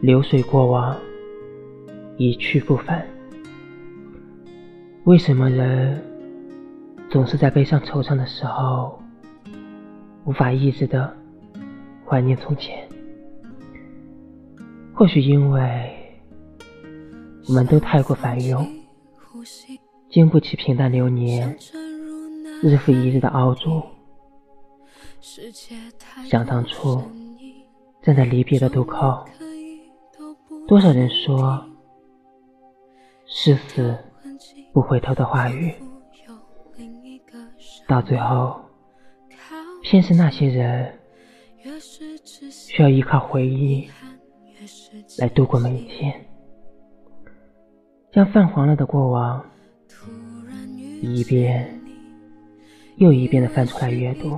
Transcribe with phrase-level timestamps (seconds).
[0.00, 0.96] 流水过往，
[2.16, 3.06] 一去不返。
[5.04, 6.02] 为什么人
[7.10, 8.98] 总是在悲伤惆怅的时候，
[10.24, 11.14] 无法抑制的
[12.06, 12.88] 怀念从前？
[14.94, 15.94] 或许因为
[17.48, 18.66] 我们都太过繁庸，
[20.08, 21.54] 经不起平淡流年，
[22.62, 23.82] 日复一日的熬煮。
[26.24, 27.02] 想当初，
[28.00, 29.26] 站在离别的渡口，
[30.70, 31.60] 多少人说
[33.26, 33.98] 是死
[34.72, 35.74] 不回头的话语，
[37.88, 38.60] 到最后，
[39.82, 40.96] 偏是那些人
[42.52, 43.90] 需要依靠回忆。
[45.18, 46.24] 来度过每一天，
[48.12, 49.44] 将泛黄了的过往
[51.02, 51.80] 一遍
[52.98, 54.36] 又一遍的翻出来阅读，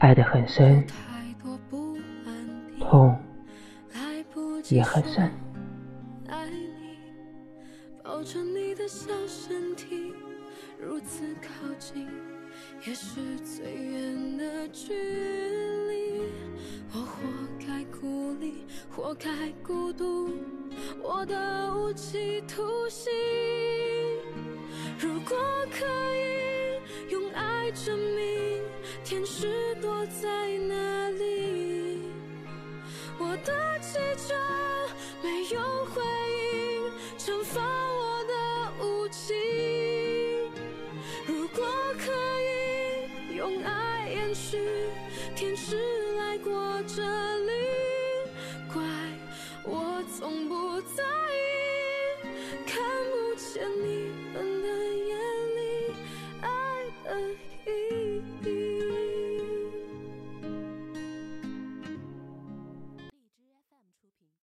[0.00, 0.84] 爱得很深，
[2.78, 3.17] 痛
[4.70, 5.30] 也很深
[6.26, 6.98] 爱你
[8.04, 10.12] 抱着你的小身体
[10.78, 12.06] 如此靠近
[12.86, 16.22] 也是最远的距离
[16.92, 17.22] 我活
[17.58, 19.30] 该孤立活该
[19.66, 20.30] 孤独
[21.02, 23.10] 我的无期徒刑
[24.98, 25.38] 如果
[25.70, 28.62] 可以用爱证明
[29.02, 30.57] 天使躲在
[44.38, 44.56] 许
[45.34, 45.76] 天使
[46.16, 47.52] 来过这里，
[48.72, 48.82] 怪
[49.64, 52.24] 我从不在意，
[52.64, 53.77] 看不见。